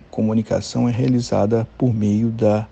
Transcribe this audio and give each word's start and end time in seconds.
comunicação 0.09 0.87
é 0.87 0.91
realizada 0.93 1.67
por 1.77 1.93
meio 1.93 2.29
da 2.29 2.65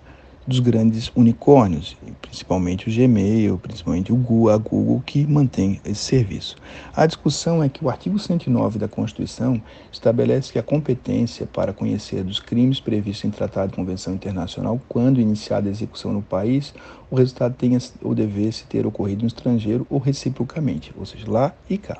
dos 0.50 0.58
grandes 0.58 1.12
unicórnios, 1.14 1.96
principalmente 2.20 2.88
o 2.88 2.92
Gmail, 2.92 3.56
principalmente 3.56 4.12
o 4.12 4.16
Google, 4.16 4.52
a 4.52 4.58
Google 4.58 5.00
que 5.06 5.24
mantém 5.24 5.80
esse 5.84 6.02
serviço. 6.02 6.56
A 6.92 7.06
discussão 7.06 7.62
é 7.62 7.68
que 7.68 7.84
o 7.84 7.88
artigo 7.88 8.18
109 8.18 8.76
da 8.76 8.88
Constituição 8.88 9.62
estabelece 9.92 10.52
que 10.52 10.58
a 10.58 10.62
competência 10.62 11.46
para 11.46 11.72
conhecer 11.72 12.24
dos 12.24 12.40
crimes 12.40 12.80
previstos 12.80 13.26
em 13.26 13.30
tratado 13.30 13.70
de 13.70 13.76
convenção 13.76 14.12
internacional, 14.12 14.80
quando 14.88 15.20
iniciada 15.20 15.68
a 15.68 15.70
execução 15.70 16.12
no 16.12 16.20
país, 16.20 16.74
o 17.08 17.14
resultado 17.14 17.54
tenha 17.54 17.78
ou 18.02 18.12
devesse 18.12 18.64
ter 18.64 18.84
ocorrido 18.84 19.22
no 19.22 19.28
estrangeiro 19.28 19.86
ou 19.88 20.00
reciprocamente, 20.00 20.92
ou 20.98 21.06
seja, 21.06 21.30
lá 21.30 21.54
e 21.68 21.78
cá. 21.78 21.98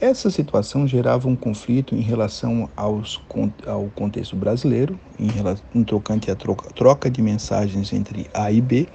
Essa 0.00 0.28
situação 0.28 0.88
gerava 0.88 1.28
um 1.28 1.36
conflito 1.36 1.94
em 1.94 2.00
relação 2.00 2.68
aos, 2.76 3.20
ao 3.64 3.88
contexto 3.94 4.34
brasileiro, 4.34 4.98
em, 5.18 5.28
relação, 5.28 5.64
em 5.72 5.84
tocante 5.84 6.30
à 6.30 6.34
troca, 6.34 6.68
troca 6.74 7.08
de 7.08 7.22
mensagens 7.22 7.92
entre 7.92 8.28
A 8.34 8.50
e 8.50 8.60
B, 8.60 8.88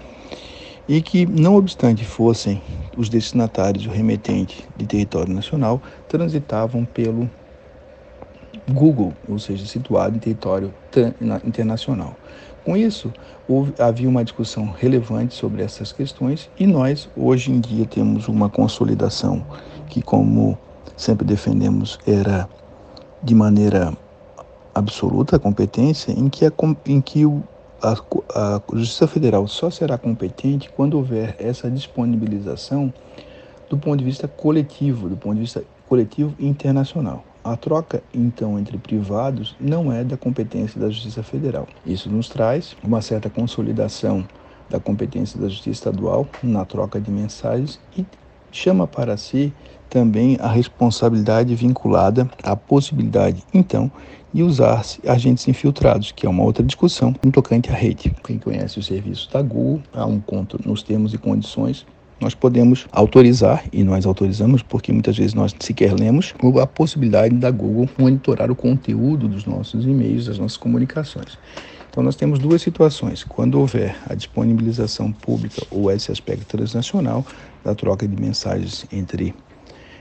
e 0.87 1.01
que, 1.01 1.25
não 1.25 1.55
obstante 1.55 2.03
fossem 2.03 2.61
os 2.97 3.07
destinatários 3.07 3.85
o 3.85 3.89
remetente 3.89 4.67
de 4.75 4.85
território 4.85 5.33
nacional, 5.33 5.81
transitavam 6.07 6.83
pelo 6.83 7.29
Google, 8.69 9.13
ou 9.27 9.39
seja, 9.39 9.65
situado 9.65 10.17
em 10.17 10.19
território 10.19 10.73
internacional. 11.45 12.17
Com 12.65 12.75
isso, 12.75 13.11
houve, 13.47 13.73
havia 13.79 14.09
uma 14.09 14.23
discussão 14.23 14.69
relevante 14.69 15.33
sobre 15.33 15.63
essas 15.63 15.93
questões 15.93 16.49
e 16.59 16.67
nós, 16.67 17.07
hoje 17.15 17.51
em 17.51 17.59
dia, 17.59 17.85
temos 17.85 18.27
uma 18.27 18.49
consolidação 18.49 19.45
que, 19.87 20.01
como 20.01 20.57
sempre 20.99 21.25
defendemos 21.25 21.97
era 22.05 22.47
de 23.23 23.33
maneira 23.33 23.93
absoluta 24.75 25.37
a 25.37 25.39
competência, 25.39 26.11
em 26.11 26.27
que, 26.27 26.45
a, 26.45 26.51
em 26.85 26.99
que 26.99 27.25
o, 27.25 27.41
a, 27.81 27.95
a 28.35 28.61
Justiça 28.73 29.07
Federal 29.07 29.47
só 29.47 29.69
será 29.69 29.97
competente 29.97 30.69
quando 30.75 30.95
houver 30.95 31.37
essa 31.39 31.71
disponibilização 31.71 32.93
do 33.69 33.77
ponto 33.77 33.97
de 33.97 34.03
vista 34.03 34.27
coletivo, 34.27 35.07
do 35.07 35.15
ponto 35.15 35.35
de 35.35 35.41
vista 35.41 35.63
coletivo 35.87 36.35
internacional. 36.37 37.23
A 37.43 37.55
troca, 37.55 38.03
então, 38.13 38.59
entre 38.59 38.77
privados 38.77 39.55
não 39.57 39.93
é 39.93 40.03
da 40.03 40.17
competência 40.17 40.79
da 40.79 40.89
Justiça 40.89 41.23
Federal. 41.23 41.65
Isso 41.85 42.09
nos 42.09 42.27
traz 42.27 42.75
uma 42.83 43.01
certa 43.01 43.29
consolidação 43.29 44.27
da 44.69 44.79
competência 44.81 45.39
da 45.39 45.47
Justiça 45.47 45.69
Estadual 45.69 46.27
na 46.43 46.65
troca 46.65 46.99
de 46.99 47.09
mensagens 47.09 47.79
e 47.97 48.05
chama 48.51 48.87
para 48.87 49.17
si 49.17 49.53
também 49.89 50.37
a 50.39 50.47
responsabilidade 50.47 51.55
vinculada 51.55 52.29
à 52.43 52.55
possibilidade, 52.55 53.43
então, 53.53 53.91
de 54.31 54.43
usar-se 54.43 54.99
agentes 55.07 55.47
infiltrados, 55.47 56.11
que 56.11 56.25
é 56.25 56.29
uma 56.29 56.43
outra 56.43 56.63
discussão 56.63 57.15
no 57.23 57.31
tocante 57.31 57.71
à 57.71 57.73
rede. 57.73 58.13
Quem 58.23 58.37
conhece 58.37 58.77
o 58.77 58.83
serviço 58.83 59.31
da 59.31 59.41
Google, 59.41 59.81
há 59.93 60.05
um 60.05 60.19
conto 60.19 60.59
nos 60.63 60.83
termos 60.83 61.13
e 61.13 61.17
condições 61.17 61.85
nós 62.19 62.35
podemos 62.35 62.85
autorizar, 62.91 63.63
e 63.71 63.83
nós 63.83 64.05
autorizamos 64.05 64.61
porque 64.61 64.91
muitas 64.91 65.17
vezes 65.17 65.33
nós 65.33 65.55
sequer 65.59 65.93
lemos, 65.93 66.33
a 66.61 66.67
possibilidade 66.67 67.33
da 67.35 67.49
Google 67.49 67.87
monitorar 67.97 68.51
o 68.51 68.55
conteúdo 68.55 69.27
dos 69.27 69.45
nossos 69.45 69.85
e-mails, 69.85 70.25
das 70.25 70.37
nossas 70.37 70.57
comunicações. 70.57 71.37
Então, 71.99 72.05
nós 72.05 72.15
temos 72.15 72.39
duas 72.39 72.61
situações. 72.61 73.25
Quando 73.25 73.59
houver 73.59 73.93
a 74.07 74.15
disponibilização 74.15 75.11
pública 75.11 75.61
ou 75.69 75.91
esse 75.91 76.09
aspecto 76.09 76.45
transnacional 76.45 77.25
da 77.61 77.75
troca 77.75 78.07
de 78.07 78.15
mensagens 78.15 78.85
entre 78.89 79.35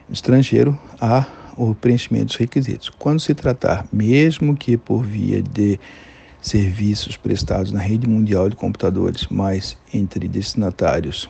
estrangeiro, 0.08 0.78
há 1.00 1.26
o 1.56 1.74
preenchimento 1.74 2.26
dos 2.26 2.36
requisitos. 2.36 2.88
Quando 2.88 3.18
se 3.18 3.34
tratar, 3.34 3.84
mesmo 3.92 4.56
que 4.56 4.76
por 4.76 5.02
via 5.02 5.42
de 5.42 5.80
serviços 6.40 7.16
prestados 7.16 7.72
na 7.72 7.80
rede 7.80 8.08
mundial 8.08 8.48
de 8.48 8.54
computadores, 8.54 9.26
mas 9.28 9.76
entre 9.92 10.28
destinatários 10.28 11.28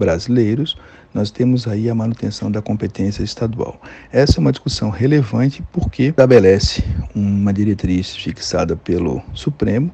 brasileiros, 0.00 0.78
nós 1.12 1.30
temos 1.30 1.68
aí 1.68 1.90
a 1.90 1.94
manutenção 1.94 2.50
da 2.50 2.62
competência 2.62 3.22
estadual. 3.22 3.78
Essa 4.10 4.38
é 4.38 4.40
uma 4.40 4.50
discussão 4.50 4.88
relevante 4.88 5.62
porque 5.70 6.04
estabelece 6.04 6.82
uma 7.14 7.52
diretriz 7.52 8.16
fixada 8.16 8.74
pelo 8.74 9.22
Supremo, 9.34 9.92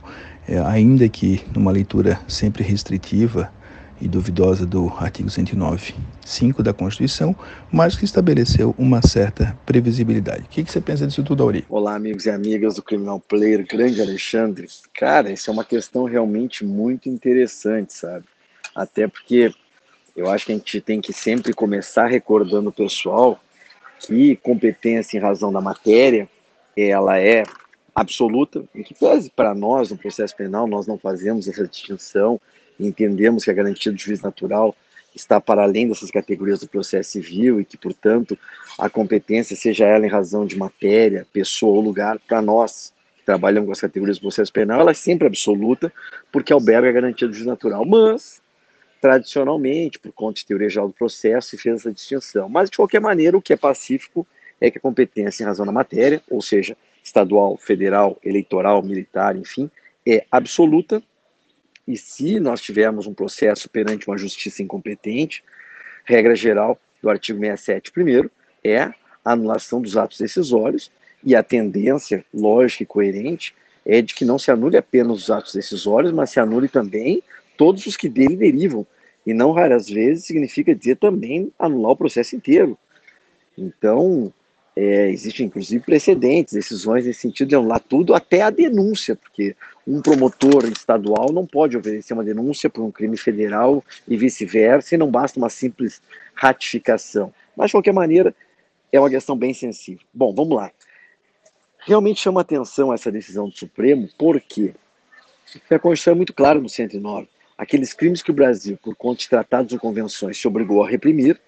é, 0.49 0.61
ainda 0.61 1.09
que 1.09 1.45
numa 1.53 1.73
leitura 1.73 2.21
sempre 2.29 2.63
restritiva 2.63 3.51
e 4.01 4.07
duvidosa 4.07 4.65
do 4.65 4.93
artigo 4.99 5.29
109, 5.29 5.95
5 6.25 6.63
da 6.63 6.73
Constituição, 6.73 7.35
mas 7.73 7.97
que 7.97 8.05
estabeleceu 8.05 8.75
uma 8.79 9.01
certa 9.03 9.59
previsibilidade. 9.67 10.43
O 10.43 10.49
que, 10.49 10.63
que 10.63 10.71
você 10.71 10.81
pensa 10.81 11.07
disso 11.07 11.25
tudo, 11.25 11.43
Auri? 11.43 11.65
Olá, 11.69 11.97
amigos 11.97 12.27
e 12.27 12.31
amigas 12.31 12.77
do 12.77 12.83
Criminal 12.83 13.19
Player, 13.19 13.67
grande 13.67 14.01
Alexandre. 14.01 14.69
Cara, 14.95 15.33
isso 15.33 15.51
é 15.51 15.53
uma 15.53 15.65
questão 15.65 16.05
realmente 16.05 16.65
muito 16.65 17.09
interessante, 17.09 17.95
sabe? 17.95 18.25
Até 18.75 19.09
porque 19.09 19.51
eu 20.17 20.31
acho 20.31 20.47
que 20.47 20.53
a 20.53 20.55
gente 20.55 20.81
tem 20.81 21.01
que 21.01 21.13
sempre 21.13 21.53
começar 21.53 22.07
recordando 22.07 22.71
o 22.71 22.73
pessoal 22.73 23.39
que 23.99 24.37
competência 24.37 25.17
em 25.17 25.21
razão 25.21 25.53
da 25.53 25.61
matéria, 25.61 26.29
ela 26.77 27.19
é 27.19 27.45
absoluta, 27.95 28.65
em 28.75 28.83
que 28.83 28.95
pese 28.95 29.31
para 29.31 29.55
nós, 29.55 29.91
no 29.91 29.97
processo 29.97 30.37
penal, 30.37 30.67
nós 30.67 30.87
não 30.87 30.99
fazemos 30.99 31.49
essa 31.49 31.67
distinção, 31.67 32.41
entendemos 32.79 33.45
que 33.45 33.51
a 33.51 33.55
garantia 33.55 33.93
do 33.93 33.99
juiz 33.99 34.21
natural 34.21 34.75
está 35.15 35.41
para 35.41 35.63
além 35.63 35.89
dessas 35.89 36.11
categorias 36.11 36.61
do 36.61 36.69
processo 36.69 37.13
civil 37.13 37.59
e 37.59 37.65
que, 37.65 37.79
portanto, 37.79 38.39
a 38.79 38.91
competência, 38.91 39.57
seja 39.57 39.87
ela 39.87 40.05
em 40.05 40.11
razão 40.11 40.45
de 40.45 40.57
matéria, 40.59 41.27
pessoa 41.33 41.77
ou 41.77 41.81
lugar, 41.81 42.19
para 42.19 42.43
nós 42.43 42.93
que 43.17 43.25
trabalhamos 43.25 43.67
com 43.67 43.73
as 43.73 43.81
categorias 43.81 44.19
do 44.19 44.23
processo 44.23 44.53
penal, 44.53 44.81
ela 44.81 44.91
é 44.91 44.95
sempre 44.95 45.27
absoluta, 45.27 45.91
porque 46.31 46.53
alberga 46.53 46.91
a 46.91 46.93
garantia 46.93 47.27
do 47.27 47.33
juiz 47.33 47.47
natural. 47.47 47.87
Mas, 47.87 48.43
tradicionalmente, 49.01 49.99
por 49.99 50.13
conta 50.13 50.41
de 50.41 50.47
teoria 50.47 50.69
geral 50.69 50.89
do 50.89 50.95
processo, 50.95 51.51
se 51.51 51.59
fez 51.59 51.81
essa 51.81 51.93
distinção. 51.93 52.49
Mas, 52.49 52.71
de 52.71 52.77
qualquer 52.77 53.01
maneira, 53.01 53.37
o 53.37 53.43
que 53.43 53.53
é 53.53 53.57
pacífico 53.57 54.27
é 54.61 54.71
que 54.71 54.79
a 54.79 54.81
competência 54.81 55.43
em 55.43 55.47
razão 55.47 55.67
da 55.67 55.73
matéria, 55.73 56.23
ou 56.31 56.41
seja, 56.41 56.77
estadual, 57.03 57.57
federal, 57.57 58.19
eleitoral, 58.25 58.83
militar, 58.83 59.37
enfim, 59.37 59.71
é 60.07 60.25
absoluta. 60.31 61.03
E 61.87 61.97
se 61.97 62.41
nós 62.41 62.61
tivermos 62.61 63.07
um 63.07 63.15
processo 63.15 63.69
perante 63.69 64.09
uma 64.09 64.19
justiça 64.19 64.63
incompetente, 64.63 65.45
regra 66.05 66.35
geral 66.35 66.79
do 67.03 67.11
artigo 67.11 67.39
67, 67.39 67.93
primeiro, 67.93 68.31
é 68.65 68.81
a 68.81 68.95
anulação 69.25 69.81
dos 69.81 69.97
atos 69.97 70.19
decisórios, 70.19 70.91
e 71.23 71.35
a 71.35 71.43
tendência 71.43 72.25
lógica 72.33 72.85
e 72.85 72.87
coerente 72.87 73.55
é 73.85 74.01
de 74.01 74.15
que 74.15 74.25
não 74.25 74.39
se 74.39 74.51
anule 74.51 74.77
apenas 74.77 75.17
os 75.17 75.31
atos 75.31 75.55
decisórios, 75.55 76.13
mas 76.13 76.31
se 76.31 76.41
anule 76.41 76.69
também 76.69 77.23
todos 77.57 77.87
os 77.87 77.97
que 77.97 78.09
dele 78.09 78.37
derivam. 78.37 78.87
E 79.27 79.35
não 79.35 79.53
raras 79.53 79.89
vezes 79.89 80.25
significa 80.25 80.75
dizer 80.75 80.97
também 80.97 81.53
anular 81.59 81.93
o 81.93 81.97
processo 81.97 82.37
inteiro. 82.37 82.79
Então, 83.59 84.33
é, 84.77 85.09
existem 85.09 85.47
inclusive 85.47 85.83
precedentes, 85.83 86.53
decisões 86.53 87.07
nesse 87.07 87.21
sentido 87.21 87.49
de 87.49 87.57
anular 87.57 87.81
tudo, 87.81 88.15
até 88.15 88.43
a 88.43 88.51
denúncia, 88.51 89.17
porque 89.17 89.57
um 89.87 90.03
promotor 90.03 90.67
estadual 90.67 91.33
não 91.33 91.47
pode 91.47 91.77
oferecer 91.77 92.13
uma 92.13 92.23
denúncia 92.23 92.69
por 92.69 92.85
um 92.85 92.91
crime 92.91 93.17
federal 93.17 93.83
e 94.07 94.17
vice-versa, 94.17 94.95
e 94.95 94.99
não 94.99 95.11
basta 95.11 95.39
uma 95.39 95.49
simples 95.49 96.03
ratificação. 96.35 97.33
Mas, 97.57 97.69
de 97.69 97.73
qualquer 97.73 97.95
maneira, 97.95 98.35
é 98.93 99.01
uma 99.01 99.09
questão 99.09 99.37
bem 99.37 99.55
sensível. 99.55 100.07
Bom, 100.13 100.35
vamos 100.35 100.55
lá. 100.55 100.71
Realmente 101.87 102.21
chama 102.21 102.43
atenção 102.43 102.93
essa 102.93 103.11
decisão 103.11 103.49
do 103.49 103.57
Supremo, 103.57 104.09
porque 104.19 104.75
a 105.71 105.79
Constituição 105.79 106.13
é 106.13 106.17
muito 106.17 106.35
clara 106.35 106.61
no 106.61 106.69
109. 106.69 107.29
Aqueles 107.57 107.93
crimes 107.93 108.23
que 108.23 108.31
o 108.31 108.35
Brasil, 108.35 108.79
por 108.83 108.95
conta 108.95 109.21
de 109.21 109.29
tratados 109.29 109.73
ou 109.73 109.79
convenções, 109.79 110.39
se 110.39 110.47
obrigou 110.47 110.85
a 110.85 110.89
reprimir, 110.89 111.41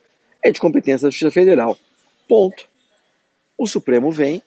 é 0.43 0.51
de 0.51 0.61
competência 0.61 1.07
da 1.07 1.11
Justiça 1.11 1.31
Federal. 1.31 1.77
Ponto. 2.27 2.69
O 3.57 3.67
Supremo 3.67 4.11
vem 4.11 4.43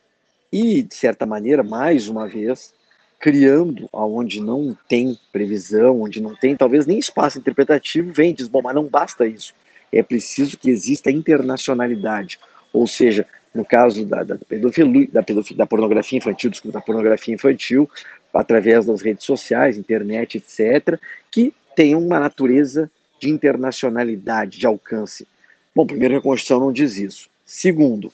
e, 0.52 0.82
de 0.82 0.96
certa 0.96 1.26
maneira, 1.26 1.64
mais 1.64 2.08
uma 2.08 2.28
vez, 2.28 2.74
criando 3.20 3.88
aonde 3.94 4.42
não 4.42 4.76
tem 4.88 5.18
previsão, 5.32 6.02
onde 6.02 6.20
não 6.20 6.36
tem 6.36 6.56
talvez 6.56 6.86
nem 6.86 6.98
espaço 6.98 7.38
interpretativo, 7.38 8.12
vem 8.12 8.32
e 8.32 8.34
diz, 8.34 8.48
bom, 8.48 8.62
mas 8.64 8.74
não 8.74 8.86
basta 8.86 9.28
isso. 9.28 9.54
É 9.92 10.02
preciso 10.02 10.58
que 10.58 10.70
exista 10.70 11.12
internacionalidade. 11.12 12.40
Ou 12.74 12.88
seja, 12.88 13.28
no 13.54 13.66
caso 13.66 14.06
da, 14.06 14.24
da 14.24 14.36
da, 14.36 15.22
da 15.56 15.66
pornografia 15.66 16.18
infantil, 16.18 16.50
desculpa, 16.50 16.80
da 16.80 16.84
pornografia 16.84 17.34
infantil, 17.34 17.90
através 18.34 18.86
das 18.86 19.02
redes 19.02 19.26
sociais, 19.26 19.78
internet, 19.78 20.38
etc., 20.38 21.00
que 21.30 21.54
tem 21.76 21.96
uma 21.96 22.20
natureza 22.20 22.90
de 23.20 23.30
internacionalidade, 23.30 24.58
de 24.58 24.66
alcance. 24.66 25.28
Bom, 25.76 25.86
primeiro, 25.86 26.18
a 26.18 26.22
Constituição 26.22 26.60
não 26.60 26.72
diz 26.72 26.98
isso. 26.98 27.30
Segundo, 27.46 28.12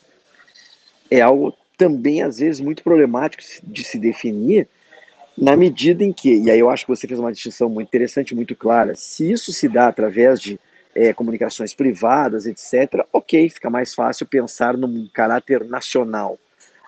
é 1.09 1.21
algo 1.21 1.55
também, 1.77 2.23
às 2.23 2.39
vezes, 2.39 2.59
muito 2.59 2.83
problemático 2.83 3.43
de 3.63 3.83
se 3.83 3.99
definir, 3.99 4.67
na 5.37 5.55
medida 5.55 6.03
em 6.03 6.11
que, 6.11 6.35
e 6.35 6.49
aí 6.49 6.59
eu 6.59 6.69
acho 6.69 6.83
que 6.83 6.89
você 6.89 7.07
fez 7.07 7.19
uma 7.19 7.31
distinção 7.31 7.69
muito 7.69 7.87
interessante, 7.87 8.33
muito 8.33 8.55
clara, 8.55 8.95
se 8.95 9.31
isso 9.31 9.53
se 9.53 9.69
dá 9.69 9.87
através 9.87 10.41
de 10.41 10.59
é, 10.97 11.13
comunicações 11.13 11.75
privadas, 11.75 12.47
etc., 12.47 13.05
ok, 13.13 13.49
fica 13.49 13.69
mais 13.69 13.93
fácil 13.93 14.25
pensar 14.25 14.75
num 14.75 15.07
caráter 15.13 15.63
nacional. 15.63 16.39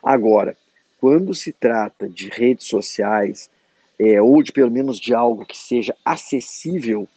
Agora, 0.04 0.58
quando 1.00 1.36
se 1.36 1.54
trata 1.54 2.10
de 2.10 2.28
redes 2.28 2.66
sociais, 2.66 3.52
é, 4.00 4.20
ou 4.20 4.42
de 4.42 4.52
pelo 4.52 4.72
menos 4.72 5.00
de 5.00 5.14
algo 5.14 5.46
que 5.46 5.56
seja 5.56 5.96
acessível 6.04 7.08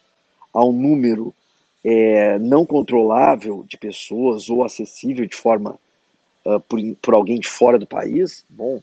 a 0.53 0.62
um 0.62 0.73
número 0.73 1.35
é, 1.83 2.39
não 2.39 2.67
controlável 2.67 3.65
de 3.67 3.79
pessoas, 3.79 4.50
ou 4.50 4.62
acessível 4.62 5.25
de 5.27 5.35
forma 5.35 5.79
uh, 6.44 6.61
por, 6.61 6.79
por 7.00 7.15
alguém 7.15 7.41
de 7.41 7.49
fora 7.49 7.79
do 7.79 7.87
país, 7.87 8.44
bom, 8.49 8.83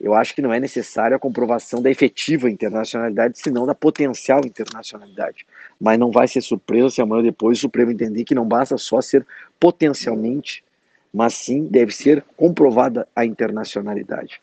eu 0.00 0.14
acho 0.14 0.34
que 0.34 0.40
não 0.40 0.52
é 0.52 0.58
necessário 0.58 1.14
a 1.14 1.20
comprovação 1.20 1.82
da 1.82 1.90
efetiva 1.90 2.50
internacionalidade, 2.50 3.38
senão 3.38 3.66
da 3.66 3.74
potencial 3.74 4.40
internacionalidade. 4.44 5.46
Mas 5.78 5.98
não 5.98 6.10
vai 6.10 6.26
ser 6.26 6.40
surpresa 6.40 6.88
se 6.88 7.02
amanhã 7.02 7.22
depois 7.22 7.58
o 7.58 7.60
Supremo 7.60 7.90
entender 7.90 8.24
que 8.24 8.34
não 8.34 8.46
basta 8.46 8.78
só 8.78 9.02
ser 9.02 9.26
potencialmente, 9.58 10.64
mas 11.12 11.34
sim 11.34 11.66
deve 11.66 11.92
ser 11.92 12.24
comprovada 12.34 13.06
a 13.14 13.26
internacionalidade. 13.26 14.40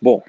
Bom, 0.00 0.22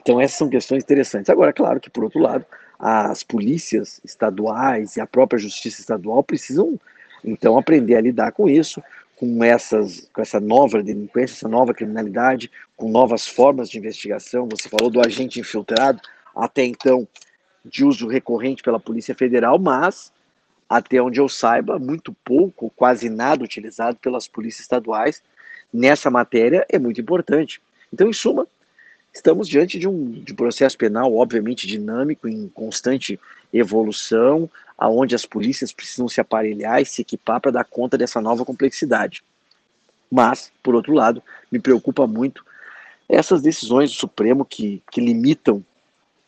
então 0.00 0.20
essas 0.20 0.38
são 0.38 0.48
questões 0.48 0.82
interessantes. 0.82 1.30
Agora, 1.30 1.52
claro 1.52 1.78
que, 1.78 1.88
por 1.88 2.02
outro 2.02 2.18
lado, 2.18 2.44
as 2.78 3.22
polícias 3.22 4.00
estaduais 4.04 4.96
e 4.96 5.00
a 5.00 5.06
própria 5.06 5.38
justiça 5.38 5.80
estadual 5.80 6.22
precisam, 6.22 6.78
então, 7.24 7.56
aprender 7.56 7.94
a 7.94 8.00
lidar 8.00 8.32
com 8.32 8.48
isso, 8.48 8.82
com, 9.16 9.42
essas, 9.42 10.08
com 10.12 10.20
essa 10.20 10.40
nova 10.40 10.82
delinquência, 10.82 11.34
essa 11.34 11.48
nova 11.48 11.72
criminalidade, 11.72 12.50
com 12.76 12.88
novas 12.88 13.26
formas 13.26 13.70
de 13.70 13.78
investigação. 13.78 14.48
Você 14.50 14.68
falou 14.68 14.90
do 14.90 15.00
agente 15.00 15.40
infiltrado, 15.40 16.00
até 16.34 16.64
então 16.64 17.06
de 17.64 17.84
uso 17.84 18.06
recorrente 18.06 18.62
pela 18.62 18.78
Polícia 18.78 19.14
Federal, 19.14 19.58
mas, 19.58 20.12
até 20.68 21.00
onde 21.00 21.18
eu 21.18 21.28
saiba, 21.28 21.78
muito 21.78 22.14
pouco, 22.24 22.70
quase 22.76 23.08
nada 23.08 23.42
utilizado 23.42 23.96
pelas 23.96 24.28
polícias 24.28 24.62
estaduais 24.62 25.22
nessa 25.72 26.10
matéria 26.10 26.66
é 26.68 26.78
muito 26.78 27.00
importante. 27.00 27.60
Então, 27.92 28.08
em 28.08 28.12
suma, 28.12 28.46
estamos 29.12 29.48
diante 29.48 29.78
de 29.78 29.88
um, 29.88 30.10
de 30.10 30.34
processo 30.34 30.76
penal, 30.76 31.14
obviamente, 31.16 31.66
dinâmico, 31.66 32.28
em 32.28 32.48
constante 32.48 33.18
evolução, 33.52 34.50
aonde 34.76 35.14
as 35.14 35.24
polícias 35.24 35.72
precisam 35.72 36.08
se 36.08 36.20
aparelhar 36.20 36.82
e 36.82 36.86
se 36.86 37.00
equipar 37.00 37.40
para 37.40 37.52
dar 37.52 37.64
conta 37.64 37.96
dessa 37.96 38.20
nova 38.20 38.44
complexidade. 38.44 39.22
Mas, 40.10 40.52
por 40.62 40.74
outro 40.74 40.92
lado, 40.92 41.22
me 41.50 41.58
preocupa 41.58 42.06
muito 42.06 42.44
essas 43.08 43.42
decisões 43.42 43.90
do 43.90 43.96
Supremo 43.96 44.44
que, 44.44 44.82
que 44.90 45.00
limitam, 45.00 45.64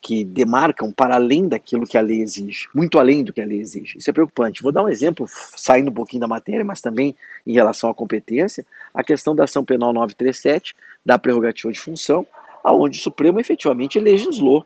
que 0.01 0.25
demarcam 0.25 0.93
para 0.93 1.17
além 1.17 1.49
daquilo 1.49 1.87
que 1.87 1.99
a 1.99 2.01
lei 2.01 2.21
exige, 2.21 2.69
muito 2.75 2.99
além 2.99 3.25
do 3.25 3.33
que 3.33 3.41
a 3.41 3.47
lei 3.47 3.59
exige. 3.59 3.99
Isso 3.99 4.09
é 4.09 4.13
preocupante. 4.13 4.63
Vou 4.63 4.71
dar 4.71 4.85
um 4.85 4.89
exemplo, 4.89 5.27
saindo 5.57 5.91
um 5.91 5.95
pouquinho 5.95 6.21
da 6.21 6.29
matéria, 6.29 6.65
mas 6.65 6.81
também 6.81 7.15
em 7.47 7.53
relação 7.53 7.91
à 7.91 7.95
competência, 7.95 8.65
a 8.95 9.03
questão 9.03 9.35
da 9.35 9.45
ação 9.45 9.65
penal 9.65 9.93
937, 9.93 10.75
da 11.05 11.19
prerrogativa 11.19 11.73
de 11.73 11.81
função, 11.81 12.27
aonde 12.63 12.99
o 12.99 13.03
Supremo 13.03 13.41
efetivamente 13.41 13.99
legislou, 13.99 14.65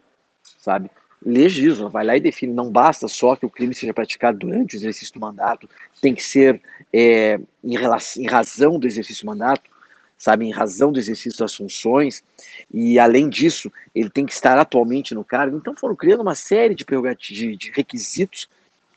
sabe? 0.59 0.91
legisla, 1.25 1.89
vai 1.89 2.05
lá 2.05 2.17
e 2.17 2.21
define. 2.21 2.53
Não 2.53 2.71
basta 2.71 3.07
só 3.09 3.37
que 3.37 3.45
o 3.45 3.51
crime 3.51 3.75
seja 3.75 3.93
praticado 3.93 4.39
durante 4.39 4.75
o 4.75 4.79
exercício 4.79 5.15
do 5.15 5.21
mandato, 5.21 5.69
tem 6.01 6.15
que 6.15 6.23
ser 6.23 6.61
é, 6.93 7.39
em, 7.63 7.77
relação, 7.77 8.23
em 8.23 8.27
razão 8.27 8.79
do 8.79 8.87
exercício 8.87 9.25
do 9.25 9.29
mandato, 9.29 9.70
sabe, 10.21 10.45
em 10.45 10.51
razão 10.51 10.93
do 10.93 10.99
exercício 10.99 11.39
das 11.39 11.55
funções, 11.55 12.23
e 12.71 12.99
além 12.99 13.27
disso, 13.27 13.73
ele 13.95 14.11
tem 14.11 14.27
que 14.27 14.35
estar 14.35 14.59
atualmente 14.59 15.15
no 15.15 15.25
cargo. 15.25 15.57
Então 15.57 15.75
foram 15.75 15.97
criando 15.97 16.21
uma 16.21 16.35
série 16.35 16.75
de, 16.75 16.85
de, 17.19 17.57
de 17.57 17.71
requisitos 17.71 18.47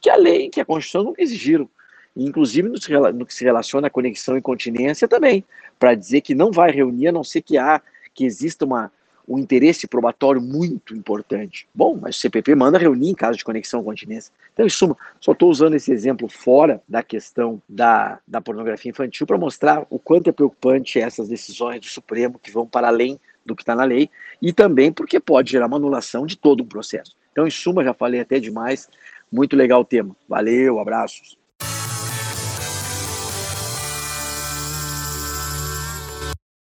que 0.02 0.10
a 0.10 0.18
lei, 0.18 0.50
que 0.50 0.60
a 0.60 0.66
Constituição 0.66 1.02
nunca 1.02 1.22
exigiram. 1.22 1.70
Inclusive 2.14 2.68
no, 2.68 3.14
no 3.14 3.26
que 3.26 3.34
se 3.34 3.46
relaciona 3.46 3.88
à 3.88 3.90
conexão 3.90 4.38
e 4.38 4.42
continência 4.42 5.08
também, 5.08 5.46
para 5.80 5.96
dizer 5.96 6.20
que 6.20 6.36
não 6.36 6.52
vai 6.52 6.72
reunir 6.72 7.08
a 7.08 7.14
não 7.14 7.24
ser 7.24 7.42
que 7.42 7.58
há 7.58 7.82
que 8.14 8.26
exista 8.26 8.66
uma, 8.66 8.92
um 9.28 9.38
interesse 9.38 9.88
probatório 9.88 10.42
muito 10.42 10.96
importante. 10.96 11.68
Bom, 11.74 11.98
mas 12.02 12.18
o 12.18 12.20
CPP 12.20 12.56
manda 12.56 12.78
reunir 12.78 13.10
em 13.10 13.16
caso 13.16 13.38
de 13.38 13.44
conexão 13.44 13.82
com 13.82 13.92
continência. 13.92 14.34
Então, 14.54 14.66
em 14.66 14.70
suma, 14.70 14.98
só 15.20 15.32
estou 15.32 15.50
usando 15.50 15.76
esse 15.76 15.92
exemplo 15.92 16.28
fora 16.28 16.82
da 16.88 17.02
questão 17.02 17.62
da, 17.68 18.20
da 18.28 18.42
pornografia 18.42 18.90
infantil 18.90 19.26
para 19.26 19.38
mostrar 19.38 19.86
o 19.90 19.98
quanto 19.98 20.30
é 20.30 20.34
preocupante 20.34 21.00
essas 21.00 21.28
decisões 21.28 21.80
do 21.80 21.88
Supremo 21.88 22.40
que 22.40 22.52
vão 22.52 22.68
para 22.68 22.88
além 22.88 23.20
do 23.46 23.56
que 23.56 23.62
está 23.62 23.76
na 23.76 23.84
lei 23.84 24.10
e 24.42 24.54
também 24.54 24.92
porque 24.92 25.20
pode 25.20 25.52
gerar 25.52 25.68
uma 25.68 25.78
anulação 25.78 26.26
de 26.26 26.38
todo 26.38 26.62
o 26.62 26.66
processo. 26.66 27.16
Então, 27.32 27.48
em 27.48 27.52
suma, 27.52 27.84
já 27.84 27.94
falei 27.94 28.22
até 28.22 28.40
demais. 28.40 28.90
Muito 29.32 29.56
legal 29.56 29.82
o 29.82 29.86
tema. 29.86 30.16
Valeu, 30.30 30.80
abraços. 30.80 31.38